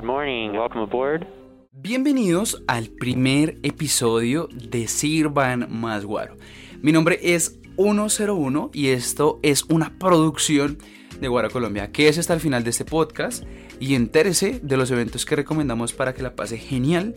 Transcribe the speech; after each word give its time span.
Good 0.00 0.06
morning. 0.06 0.52
Welcome 0.52 0.84
aboard. 0.84 1.26
Bienvenidos 1.72 2.62
al 2.66 2.88
primer 2.88 3.58
episodio 3.62 4.48
de 4.50 4.88
Sirvan 4.88 5.66
Más 5.68 6.06
Guaro. 6.06 6.38
Mi 6.80 6.90
nombre 6.90 7.18
es 7.22 7.60
101 7.76 8.70
y 8.72 8.88
esto 8.88 9.40
es 9.42 9.64
una 9.64 9.98
producción 9.98 10.78
de 11.20 11.28
Guaro 11.28 11.50
Colombia. 11.50 11.92
que 11.92 12.08
es 12.08 12.16
hasta 12.16 12.32
el 12.32 12.40
final 12.40 12.64
de 12.64 12.70
este 12.70 12.86
podcast 12.86 13.44
y 13.78 13.94
entérese 13.94 14.60
de 14.62 14.78
los 14.78 14.90
eventos 14.90 15.26
que 15.26 15.36
recomendamos 15.36 15.92
para 15.92 16.14
que 16.14 16.22
la 16.22 16.34
pase 16.34 16.56
genial 16.56 17.12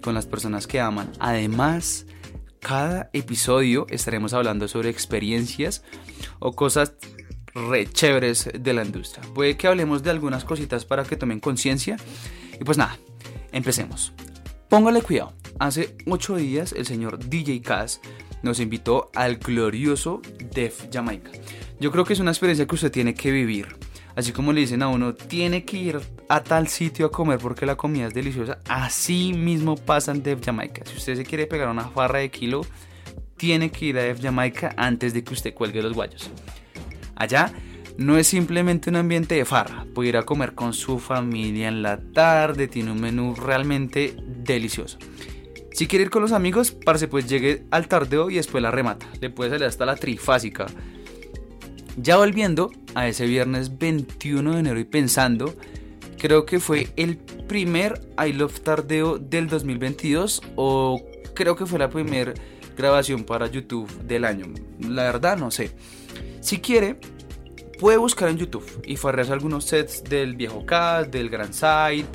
con 0.00 0.14
las 0.14 0.24
personas 0.24 0.66
que 0.66 0.80
aman. 0.80 1.12
Además, 1.18 2.06
cada 2.60 3.10
episodio 3.12 3.86
estaremos 3.90 4.32
hablando 4.32 4.68
sobre 4.68 4.88
experiencias 4.88 5.84
o 6.38 6.52
cosas 6.52 6.94
re 7.54 7.86
chéveres 7.86 8.50
de 8.58 8.72
la 8.72 8.84
industria. 8.84 9.22
Puede 9.34 9.56
que 9.56 9.68
hablemos 9.68 10.02
de 10.02 10.10
algunas 10.10 10.44
cositas 10.44 10.84
para 10.84 11.04
que 11.04 11.16
tomen 11.16 11.40
conciencia. 11.40 11.96
Y 12.60 12.64
pues 12.64 12.78
nada, 12.78 12.98
empecemos. 13.52 14.12
Póngale 14.68 15.02
cuidado. 15.02 15.34
Hace 15.58 15.96
8 16.06 16.36
días 16.36 16.72
el 16.72 16.86
señor 16.86 17.18
DJ 17.18 17.60
Kaz 17.60 18.00
nos 18.42 18.58
invitó 18.58 19.10
al 19.14 19.36
glorioso 19.36 20.22
Def 20.54 20.88
Jamaica. 20.92 21.30
Yo 21.78 21.90
creo 21.90 22.04
que 22.04 22.12
es 22.12 22.20
una 22.20 22.30
experiencia 22.30 22.66
que 22.66 22.74
usted 22.74 22.90
tiene 22.90 23.14
que 23.14 23.30
vivir. 23.30 23.76
Así 24.14 24.32
como 24.32 24.52
le 24.52 24.60
dicen 24.60 24.82
a 24.82 24.88
uno, 24.88 25.14
tiene 25.14 25.64
que 25.64 25.76
ir 25.78 26.00
a 26.28 26.42
tal 26.42 26.68
sitio 26.68 27.06
a 27.06 27.10
comer 27.10 27.38
porque 27.38 27.64
la 27.64 27.76
comida 27.76 28.08
es 28.08 28.14
deliciosa. 28.14 28.58
Así 28.68 29.32
mismo 29.32 29.76
pasa 29.76 30.12
en 30.12 30.22
Def 30.22 30.44
Jamaica. 30.44 30.82
Si 30.84 30.96
usted 30.96 31.16
se 31.16 31.24
quiere 31.24 31.46
pegar 31.46 31.68
una 31.68 31.88
farra 31.88 32.18
de 32.18 32.30
kilo, 32.30 32.62
tiene 33.36 33.70
que 33.70 33.86
ir 33.86 33.98
a 33.98 34.02
Def 34.02 34.20
Jamaica 34.20 34.74
antes 34.76 35.14
de 35.14 35.24
que 35.24 35.32
usted 35.32 35.54
cuelgue 35.54 35.82
los 35.82 35.94
guayos. 35.94 36.30
Allá 37.22 37.52
no 37.98 38.18
es 38.18 38.26
simplemente 38.26 38.90
un 38.90 38.96
ambiente 38.96 39.36
de 39.36 39.44
farra, 39.44 39.86
puede 39.94 40.08
ir 40.08 40.16
a 40.16 40.24
comer 40.24 40.54
con 40.56 40.72
su 40.72 40.98
familia 40.98 41.68
en 41.68 41.80
la 41.80 42.00
tarde, 42.00 42.66
tiene 42.66 42.90
un 42.90 43.00
menú 43.00 43.36
realmente 43.36 44.16
delicioso. 44.26 44.98
Si 45.72 45.86
quiere 45.86 46.06
ir 46.06 46.10
con 46.10 46.22
los 46.22 46.32
amigos, 46.32 46.72
parce, 46.72 47.06
pues 47.06 47.28
llegue 47.28 47.62
al 47.70 47.86
tardeo 47.86 48.28
y 48.28 48.34
después 48.34 48.60
la 48.60 48.72
remata. 48.72 49.06
Le 49.20 49.30
puede 49.30 49.50
salir 49.50 49.66
hasta 49.66 49.86
la 49.86 49.94
trifásica. 49.94 50.66
Ya 51.96 52.16
volviendo 52.16 52.72
a 52.96 53.06
ese 53.06 53.26
viernes 53.26 53.78
21 53.78 54.54
de 54.54 54.58
enero 54.58 54.80
y 54.80 54.84
pensando, 54.84 55.54
creo 56.18 56.44
que 56.44 56.58
fue 56.58 56.88
el 56.96 57.18
primer 57.18 58.00
I 58.18 58.32
Love 58.32 58.60
Tardeo 58.62 59.18
del 59.18 59.46
2022 59.46 60.42
o 60.56 61.00
creo 61.34 61.54
que 61.54 61.66
fue 61.66 61.78
la 61.78 61.88
primera 61.88 62.34
grabación 62.76 63.22
para 63.22 63.46
YouTube 63.46 63.88
del 64.08 64.24
año. 64.24 64.46
La 64.80 65.04
verdad 65.04 65.36
no 65.36 65.52
sé. 65.52 65.70
Si 66.42 66.58
quiere, 66.58 66.98
puede 67.78 67.98
buscar 67.98 68.28
en 68.28 68.36
YouTube 68.36 68.82
y 68.84 68.96
farrearse 68.96 69.32
algunos 69.32 69.64
sets 69.64 70.02
del 70.02 70.34
viejo 70.34 70.66
Cast, 70.66 71.12
del 71.12 71.30
Grand 71.30 71.52
Side, 71.52 72.08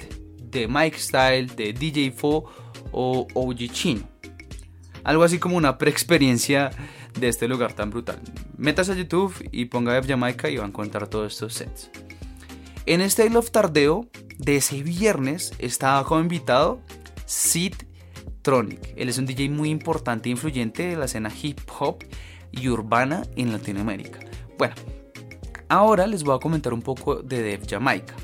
de 0.43 0.67
Mike 0.67 0.99
Style, 0.99 1.47
de 1.47 1.71
DJ 1.71 2.11
Fo 2.11 2.43
o 2.91 3.25
OG 3.33 3.57
Chino. 3.71 4.01
Algo 5.05 5.23
así 5.23 5.39
como 5.39 5.55
una 5.55 5.77
pre-experiencia 5.77 6.71
de 7.17 7.29
este 7.29 7.47
lugar 7.47 7.71
tan 7.71 7.89
brutal. 7.89 8.19
Métase 8.57 8.91
a 8.91 8.95
YouTube 8.95 9.33
y 9.53 9.65
ponga 9.65 9.97
F 9.97 10.09
Jamaica 10.09 10.49
y 10.49 10.57
va 10.57 10.65
a 10.65 10.67
encontrar 10.67 11.07
todos 11.07 11.31
estos 11.31 11.53
sets. 11.53 11.89
En 12.85 12.99
este 12.99 13.25
I 13.25 13.29
Love 13.29 13.49
Tardeo 13.49 14.09
de 14.39 14.57
ese 14.57 14.83
viernes 14.83 15.53
estaba 15.57 16.03
como 16.03 16.19
invitado 16.19 16.81
Sid 17.25 17.75
Tronic. 18.41 18.93
Él 18.97 19.07
es 19.07 19.17
un 19.19 19.25
DJ 19.25 19.49
muy 19.49 19.69
importante 19.69 20.27
e 20.27 20.33
influyente 20.33 20.87
de 20.87 20.97
la 20.97 21.05
escena 21.05 21.31
hip 21.41 21.61
hop 21.79 22.03
y 22.51 22.69
urbana 22.69 23.23
en 23.35 23.51
Latinoamérica. 23.51 24.19
Bueno, 24.57 24.75
ahora 25.69 26.07
les 26.07 26.23
voy 26.23 26.35
a 26.35 26.39
comentar 26.39 26.73
un 26.73 26.81
poco 26.81 27.15
de 27.15 27.41
Def 27.41 27.69
Jamaica. 27.69 28.15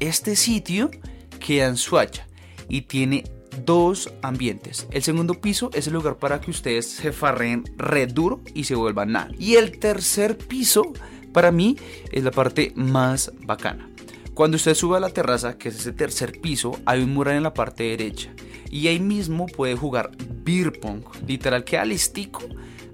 Este 0.00 0.36
sitio 0.36 0.90
queda 1.38 1.66
en 1.66 1.76
Suacha 1.76 2.26
y 2.68 2.82
tiene 2.82 3.24
dos 3.64 4.12
ambientes. 4.22 4.86
El 4.90 5.02
segundo 5.02 5.34
piso 5.34 5.70
es 5.72 5.86
el 5.86 5.94
lugar 5.94 6.16
para 6.18 6.40
que 6.40 6.50
ustedes 6.50 6.88
se 6.88 7.12
farren 7.12 7.64
re 7.76 8.06
duro 8.06 8.40
y 8.54 8.64
se 8.64 8.74
vuelvan 8.74 9.12
nada. 9.12 9.30
Y 9.38 9.56
el 9.56 9.78
tercer 9.78 10.38
piso, 10.38 10.92
para 11.32 11.50
mí, 11.50 11.76
es 12.12 12.24
la 12.24 12.30
parte 12.30 12.72
más 12.76 13.32
bacana. 13.40 13.90
Cuando 14.34 14.56
usted 14.56 14.74
sube 14.74 14.96
a 14.96 15.00
la 15.00 15.10
terraza, 15.10 15.58
que 15.58 15.68
es 15.68 15.80
ese 15.80 15.92
tercer 15.92 16.40
piso, 16.40 16.78
hay 16.86 17.02
un 17.02 17.12
mural 17.12 17.36
en 17.36 17.42
la 17.42 17.54
parte 17.54 17.84
derecha. 17.84 18.30
Y 18.70 18.86
ahí 18.86 19.00
mismo 19.00 19.46
puede 19.46 19.74
jugar 19.74 20.12
beer 20.44 20.78
pong. 20.78 21.02
Literal, 21.26 21.64
queda 21.64 21.84
listico 21.84 22.42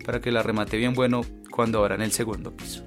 para 0.04 0.20
que 0.20 0.30
la 0.30 0.42
remate 0.42 0.76
bien 0.76 0.94
bueno 0.94 1.22
cuando 1.50 1.78
ahora 1.78 1.96
en 1.96 2.02
el 2.02 2.12
segundo 2.12 2.56
piso. 2.56 2.84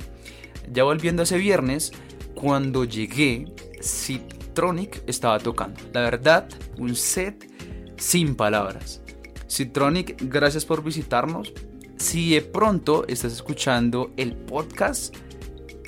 Ya 0.72 0.83
volviendo 0.83 1.22
a 1.22 1.23
ese 1.23 1.38
viernes, 1.38 1.91
cuando 2.35 2.85
llegué, 2.85 3.45
Citronic 3.81 5.03
estaba 5.07 5.39
tocando. 5.39 5.79
La 5.94 6.01
verdad, 6.01 6.47
un 6.77 6.95
set 6.95 7.51
sin 7.97 8.35
palabras. 8.35 9.01
Citronic, 9.50 10.17
gracias 10.29 10.66
por 10.66 10.83
visitarnos. 10.83 11.53
Si 11.97 12.33
de 12.33 12.41
pronto 12.41 13.06
estás 13.07 13.33
escuchando 13.33 14.11
el 14.17 14.35
podcast, 14.35 15.16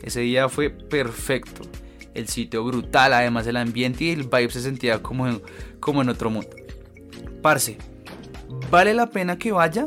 ese 0.01 0.21
día 0.21 0.49
fue 0.49 0.69
perfecto. 0.69 1.61
El 2.13 2.27
sitio 2.27 2.63
brutal, 2.63 3.13
además 3.13 3.45
el 3.45 3.57
ambiente 3.57 4.05
y 4.05 4.09
el 4.09 4.23
vibe 4.23 4.49
se 4.49 4.61
sentía 4.61 5.03
como 5.03 5.27
en, 5.27 5.41
como 5.79 6.01
en 6.01 6.09
otro 6.09 6.29
mundo. 6.29 6.49
Parce, 7.41 7.77
vale 8.71 8.93
la 8.93 9.09
pena 9.09 9.37
que 9.37 9.51
vaya 9.51 9.85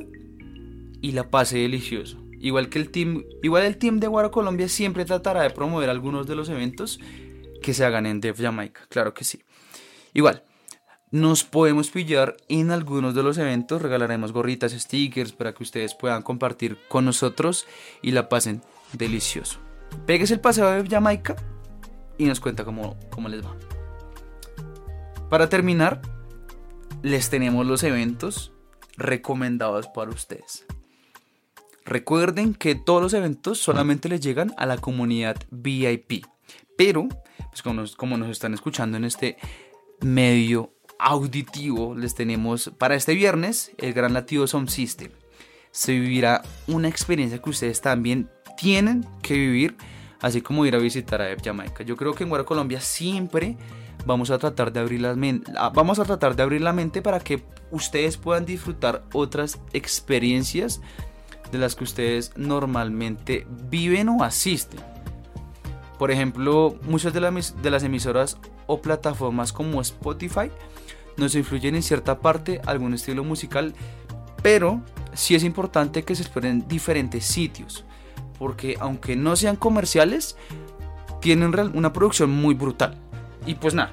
y 1.03 1.13
la 1.13 1.29
pase 1.29 1.59
delicioso. 1.59 2.17
Igual 2.41 2.71
que 2.71 2.79
el 2.79 2.91
team, 2.91 3.25
igual 3.43 3.65
el 3.65 3.77
team 3.77 4.01
de 4.01 4.07
Guaro 4.07 4.31
Colombia 4.31 4.69
siempre 4.69 5.05
tratará 5.05 5.43
de 5.43 5.51
promover 5.51 5.91
algunos 5.91 6.27
de 6.27 6.35
los 6.35 6.49
eventos 6.49 6.99
que 7.61 7.75
se 7.75 7.85
hagan 7.85 8.07
en 8.07 8.21
Def 8.21 8.41
Jamaica, 8.41 8.87
claro 8.89 9.13
que 9.13 9.25
sí. 9.25 9.43
Igual, 10.15 10.43
nos 11.11 11.45
podemos 11.45 11.91
pillar 11.91 12.37
en 12.49 12.71
algunos 12.71 13.15
de 13.15 13.23
los 13.23 13.37
eventos, 13.37 13.83
regalaremos 13.83 14.33
gorritas, 14.33 14.73
stickers 14.73 15.33
para 15.33 15.53
que 15.53 15.63
ustedes 15.63 15.95
puedan 15.95 16.23
compartir 16.23 16.79
con 16.89 17.05
nosotros 17.05 17.67
y 18.01 18.13
la 18.13 18.29
pasen 18.29 18.63
delicioso. 18.95 19.59
Pegues 20.07 20.31
el 20.31 20.41
paseo 20.41 20.83
de 20.83 20.89
Jamaica 20.89 21.37
y 22.17 22.25
nos 22.25 22.41
cuenta 22.41 22.65
cómo, 22.65 22.97
cómo 23.11 23.29
les 23.29 23.45
va. 23.45 23.55
Para 25.29 25.49
terminar, 25.49 26.03
les 27.03 27.31
tenemos 27.31 27.67
los 27.67 27.83
eventos 27.83 28.53
recomendados 28.97 29.87
para 29.89 30.11
ustedes. 30.11 30.65
Recuerden 31.85 32.55
que 32.55 32.75
todos 32.75 33.03
los 33.03 33.15
eventos 33.15 33.59
solamente 33.59 34.09
les 34.09 34.21
llegan 34.21 34.55
a 34.57 34.67
la 34.67 34.79
comunidad 34.79 35.37
VIP, 35.51 36.25
pero 36.77 37.09
pues 37.51 37.95
como, 37.97 38.17
nos, 38.17 38.31
están 38.31 38.55
escuchando 38.55 38.97
en 38.97 39.05
este 39.05 39.37
medio 40.01 40.73
auditivo, 40.99 41.95
les 41.95 42.15
tenemos 42.15 42.71
para 42.79 42.95
este 42.95 43.15
viernes 43.15 43.73
el 43.79 43.93
Gran 43.93 44.13
Latido 44.13 44.47
Sound 44.47 44.69
System. 44.69 45.11
Se 45.71 45.93
vivirá 45.93 46.43
una 46.69 46.89
experiencia 46.89 47.41
que 47.41 47.51
ustedes 47.51 47.81
también 47.81 48.31
tienen 48.57 49.07
que 49.23 49.35
vivir, 49.35 49.77
así 50.21 50.41
como 50.41 50.65
ir 50.65 50.77
a 50.77 50.79
visitar 50.79 51.21
a 51.21 51.37
Jamaica. 51.43 51.83
Yo 51.83 51.97
creo 51.97 52.15
que 52.15 52.23
en 52.23 52.29
Guara 52.29 52.45
Colombia 52.45 52.81
siempre 52.81 53.57
vamos 54.07 54.31
a 54.31 54.39
tratar 54.39 54.73
de 54.73 54.81
abrir 54.81 55.01
mente, 55.17 55.53
vamos 55.75 55.99
a 55.99 56.05
tratar 56.05 56.37
de 56.37 56.43
abrir 56.43 56.61
la 56.61 56.73
mente 56.73 57.03
para 57.03 57.21
que 57.21 57.43
ustedes 57.71 58.17
puedan 58.17 58.45
disfrutar 58.45 59.05
otras 59.13 59.61
experiencias 59.73 60.81
de 61.53 61.59
las 61.59 61.77
que 61.77 61.85
ustedes 61.85 62.33
normalmente 62.37 63.47
viven 63.71 64.09
o 64.09 64.25
asisten. 64.25 64.81
Por 65.99 66.11
ejemplo, 66.11 66.77
muchas 66.83 67.13
de, 67.13 67.21
de 67.21 67.71
las 67.71 67.85
emisoras 67.85 68.39
o 68.67 68.83
plataformas 68.83 69.53
como 69.53 69.81
Spotify 69.83 70.51
nos 71.17 71.35
influyen 71.35 71.77
en 71.77 71.83
cierta 71.83 72.19
parte 72.19 72.61
algún 72.67 72.95
estilo 72.95 73.23
musical, 73.23 73.75
pero 74.43 74.81
sí 75.13 75.35
es 75.35 75.45
importante 75.45 76.03
que 76.05 76.17
se 76.17 76.23
exploren 76.23 76.67
diferentes 76.67 77.25
sitios, 77.25 77.85
porque 78.39 78.77
aunque 78.81 79.15
no 79.15 79.37
sean 79.37 79.57
comerciales, 79.57 80.37
tienen 81.21 81.55
una 81.75 81.93
producción 81.93 82.31
muy 82.31 82.55
brutal. 82.55 82.97
Y 83.47 83.55
pues 83.55 83.75
nada, 83.75 83.93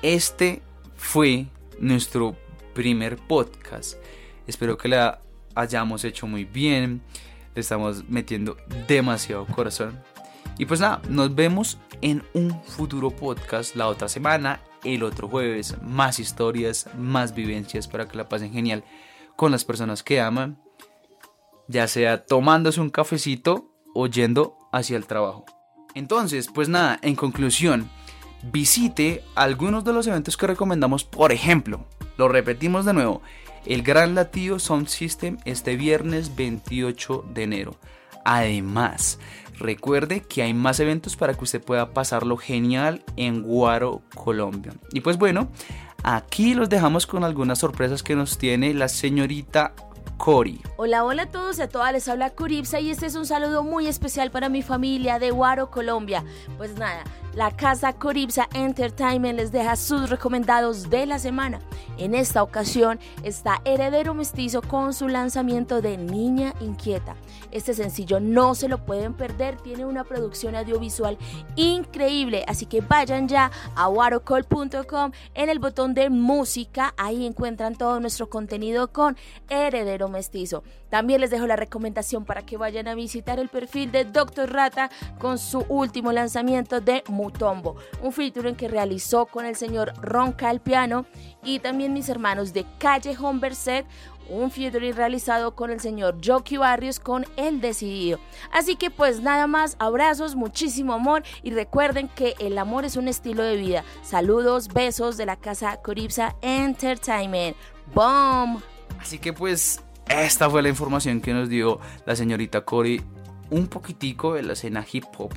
este 0.00 0.62
fue 0.96 1.46
nuestro 1.78 2.36
primer 2.74 3.16
podcast. 3.16 3.98
Espero 4.46 4.78
que 4.78 4.88
la 4.88 5.20
hayamos 5.54 6.04
hecho 6.04 6.26
muy 6.26 6.44
bien. 6.44 7.02
Estamos 7.54 8.08
metiendo 8.08 8.56
demasiado 8.88 9.46
corazón. 9.46 9.98
Y 10.58 10.66
pues 10.66 10.80
nada, 10.80 11.00
nos 11.08 11.34
vemos 11.34 11.78
en 12.00 12.22
un 12.34 12.62
futuro 12.64 13.10
podcast 13.10 13.74
la 13.76 13.88
otra 13.88 14.08
semana, 14.08 14.60
el 14.84 15.02
otro 15.02 15.28
jueves. 15.28 15.76
Más 15.82 16.18
historias, 16.18 16.88
más 16.96 17.34
vivencias 17.34 17.88
para 17.88 18.08
que 18.08 18.16
la 18.16 18.28
pasen 18.28 18.52
genial 18.52 18.84
con 19.36 19.52
las 19.52 19.64
personas 19.64 20.02
que 20.02 20.20
aman. 20.20 20.60
Ya 21.68 21.88
sea 21.88 22.24
tomándose 22.24 22.80
un 22.80 22.90
cafecito 22.90 23.70
o 23.94 24.06
yendo 24.06 24.58
hacia 24.72 24.96
el 24.96 25.06
trabajo. 25.06 25.44
Entonces, 25.94 26.48
pues 26.52 26.68
nada, 26.68 26.98
en 27.02 27.14
conclusión, 27.14 27.90
visite 28.50 29.22
algunos 29.34 29.84
de 29.84 29.92
los 29.92 30.06
eventos 30.06 30.36
que 30.36 30.46
recomendamos. 30.46 31.04
Por 31.04 31.32
ejemplo, 31.32 31.86
lo 32.16 32.28
repetimos 32.28 32.84
de 32.84 32.94
nuevo, 32.94 33.22
el 33.66 33.82
Gran 33.82 34.14
Latido 34.14 34.58
Sound 34.58 34.88
System 34.88 35.38
este 35.44 35.76
viernes 35.76 36.34
28 36.36 37.24
de 37.32 37.42
enero. 37.42 37.76
Además, 38.24 39.18
Recuerde 39.62 40.22
que 40.22 40.42
hay 40.42 40.54
más 40.54 40.80
eventos 40.80 41.16
para 41.16 41.34
que 41.34 41.44
usted 41.44 41.62
pueda 41.62 41.90
pasarlo 41.94 42.36
genial 42.36 43.04
en 43.16 43.42
Guaro, 43.42 44.02
Colombia. 44.14 44.72
Y 44.92 45.02
pues 45.02 45.18
bueno, 45.18 45.48
aquí 46.02 46.54
los 46.54 46.68
dejamos 46.68 47.06
con 47.06 47.22
algunas 47.22 47.60
sorpresas 47.60 48.02
que 48.02 48.16
nos 48.16 48.38
tiene 48.38 48.74
la 48.74 48.88
señorita 48.88 49.72
Cori. 50.16 50.60
Hola, 50.76 51.04
hola 51.04 51.24
a 51.24 51.26
todos 51.26 51.58
y 51.58 51.62
a 51.62 51.68
todas, 51.68 51.92
les 51.92 52.08
habla 52.08 52.30
Coripsa 52.30 52.80
y 52.80 52.90
este 52.90 53.06
es 53.06 53.14
un 53.14 53.24
saludo 53.24 53.62
muy 53.62 53.86
especial 53.86 54.32
para 54.32 54.48
mi 54.48 54.62
familia 54.62 55.20
de 55.20 55.30
Guaro, 55.30 55.70
Colombia. 55.70 56.24
Pues 56.56 56.74
nada, 56.74 57.04
la 57.34 57.50
casa 57.50 57.92
Coripsa 57.94 58.48
Entertainment 58.54 59.38
les 59.38 59.52
deja 59.52 59.76
sus 59.76 60.10
recomendados 60.10 60.90
de 60.90 61.06
la 61.06 61.18
semana. 61.18 61.60
En 61.98 62.14
esta 62.14 62.42
ocasión 62.42 62.98
está 63.22 63.62
Heredero 63.64 64.14
Mestizo 64.14 64.62
con 64.62 64.92
su 64.92 65.08
lanzamiento 65.08 65.80
de 65.80 65.96
Niña 65.96 66.54
Inquieta. 66.60 67.16
Este 67.50 67.74
sencillo 67.74 68.20
no 68.20 68.54
se 68.54 68.68
lo 68.68 68.84
pueden 68.84 69.14
perder, 69.14 69.56
tiene 69.56 69.84
una 69.84 70.04
producción 70.04 70.54
audiovisual 70.54 71.18
increíble, 71.56 72.44
así 72.46 72.66
que 72.66 72.80
vayan 72.80 73.28
ya 73.28 73.50
a 73.76 73.88
warocall.com 73.88 75.12
en 75.34 75.48
el 75.48 75.58
botón 75.58 75.94
de 75.94 76.10
música, 76.10 76.94
ahí 76.96 77.26
encuentran 77.26 77.76
todo 77.76 78.00
nuestro 78.00 78.28
contenido 78.28 78.92
con 78.92 79.16
Heredero 79.48 80.08
Mestizo. 80.08 80.62
También 80.92 81.22
les 81.22 81.30
dejo 81.30 81.46
la 81.46 81.56
recomendación 81.56 82.26
para 82.26 82.42
que 82.42 82.58
vayan 82.58 82.86
a 82.86 82.94
visitar 82.94 83.40
el 83.40 83.48
perfil 83.48 83.90
de 83.90 84.04
Dr. 84.04 84.52
Rata 84.52 84.90
con 85.18 85.38
su 85.38 85.64
último 85.70 86.12
lanzamiento 86.12 86.82
de 86.82 87.02
Mutombo, 87.08 87.76
un 88.02 88.12
featuring 88.12 88.56
que 88.56 88.68
realizó 88.68 89.24
con 89.24 89.46
el 89.46 89.56
señor 89.56 89.94
Ron 90.02 90.32
Calpiano 90.32 91.06
y 91.42 91.60
también 91.60 91.94
mis 91.94 92.10
hermanos 92.10 92.52
de 92.52 92.66
Calle 92.76 93.16
Berset, 93.40 93.86
un 94.28 94.50
featuring 94.50 94.94
realizado 94.94 95.54
con 95.54 95.70
el 95.70 95.80
señor 95.80 96.18
Jockey 96.22 96.58
Barrios 96.58 97.00
con 97.00 97.24
El 97.36 97.62
Decidido. 97.62 98.18
Así 98.52 98.76
que 98.76 98.90
pues 98.90 99.22
nada 99.22 99.46
más, 99.46 99.76
abrazos, 99.78 100.36
muchísimo 100.36 100.92
amor 100.92 101.22
y 101.42 101.52
recuerden 101.52 102.08
que 102.08 102.34
el 102.38 102.58
amor 102.58 102.84
es 102.84 102.96
un 102.96 103.08
estilo 103.08 103.42
de 103.42 103.56
vida. 103.56 103.82
Saludos, 104.02 104.68
besos 104.68 105.16
de 105.16 105.24
la 105.24 105.36
casa 105.36 105.80
Coripsa 105.80 106.36
Entertainment. 106.42 107.56
¡Boom! 107.94 108.62
Así 109.00 109.18
que 109.18 109.32
pues 109.32 109.80
esta 110.08 110.50
fue 110.50 110.62
la 110.62 110.68
información 110.68 111.20
que 111.20 111.32
nos 111.32 111.48
dio 111.48 111.80
la 112.06 112.16
señorita 112.16 112.62
Cori 112.62 113.00
un 113.50 113.66
poquitico 113.66 114.34
de 114.34 114.42
la 114.42 114.54
escena 114.54 114.84
hip 114.90 115.04
hop 115.18 115.32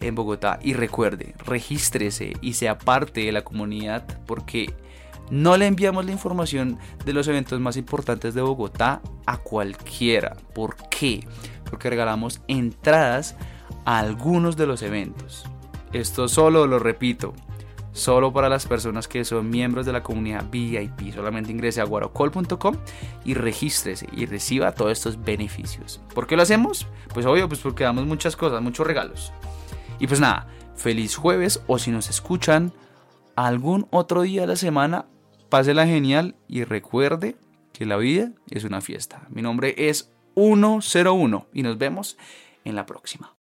en 0.00 0.14
Bogotá 0.14 0.58
y 0.62 0.74
recuerde, 0.74 1.34
regístrese 1.46 2.34
y 2.40 2.54
sea 2.54 2.78
parte 2.78 3.20
de 3.22 3.32
la 3.32 3.42
comunidad 3.42 4.04
porque 4.26 4.74
no 5.30 5.56
le 5.56 5.66
enviamos 5.66 6.04
la 6.04 6.12
información 6.12 6.78
de 7.04 7.12
los 7.14 7.26
eventos 7.28 7.58
más 7.60 7.76
importantes 7.76 8.34
de 8.34 8.42
Bogotá 8.42 9.00
a 9.24 9.38
cualquiera. 9.38 10.36
¿Por 10.54 10.76
qué? 10.88 11.26
Porque 11.68 11.88
regalamos 11.88 12.42
entradas 12.46 13.34
a 13.86 13.98
algunos 13.98 14.56
de 14.56 14.66
los 14.66 14.82
eventos. 14.82 15.44
Esto 15.92 16.28
solo, 16.28 16.66
lo 16.66 16.78
repito, 16.78 17.32
solo 17.94 18.32
para 18.32 18.50
las 18.50 18.66
personas 18.66 19.08
que 19.08 19.24
son 19.24 19.48
miembros 19.48 19.86
de 19.86 19.92
la 19.92 20.02
comunidad 20.02 20.44
VIP. 20.50 21.14
Solamente 21.14 21.50
ingrese 21.50 21.80
a 21.80 21.84
guarocol.com 21.84 22.76
y 23.24 23.32
regístrese 23.32 24.06
y 24.12 24.26
reciba 24.26 24.72
todos 24.72 24.92
estos 24.92 25.24
beneficios. 25.24 26.02
¿Por 26.12 26.26
qué 26.26 26.36
lo 26.36 26.42
hacemos? 26.42 26.86
Pues 27.14 27.24
obvio, 27.24 27.48
pues 27.48 27.60
porque 27.60 27.84
damos 27.84 28.04
muchas 28.04 28.36
cosas, 28.36 28.60
muchos 28.60 28.86
regalos. 28.86 29.32
Y 29.98 30.06
pues 30.06 30.20
nada, 30.20 30.48
feliz 30.74 31.16
jueves 31.16 31.62
o 31.66 31.78
si 31.78 31.90
nos 31.90 32.10
escuchan 32.10 32.72
algún 33.36 33.86
otro 33.90 34.22
día 34.22 34.42
de 34.42 34.48
la 34.48 34.56
semana, 34.56 35.06
Pásela 35.48 35.86
genial 35.86 36.34
y 36.48 36.64
recuerde 36.64 37.36
que 37.72 37.86
la 37.86 37.96
vida 37.96 38.32
es 38.50 38.64
una 38.64 38.80
fiesta. 38.80 39.22
Mi 39.28 39.40
nombre 39.40 39.74
es 39.76 40.10
101 40.34 41.46
y 41.52 41.62
nos 41.62 41.78
vemos 41.78 42.18
en 42.64 42.74
la 42.74 42.86
próxima. 42.86 43.30